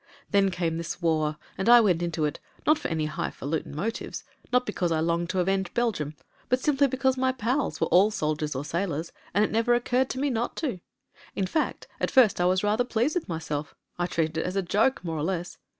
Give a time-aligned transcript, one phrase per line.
[0.31, 4.65] "Then came this war and I went into it— ^not for any highfalutin motives, not
[4.65, 6.15] because I longed to avenge Belgiimi—
[6.49, 10.19] ^but simply because my pals were all soldiers or sailors, and it never occurred to
[10.19, 10.79] me not to.
[11.35, 14.63] In fact at first I was rather pleased with myself— I treated it as a
[14.63, 15.59] joke more or less.